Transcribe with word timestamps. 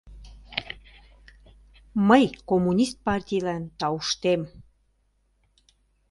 Мый 2.07 2.23
коммунист 2.49 2.97
партийлан 3.05 3.63
тауштем... 3.79 4.41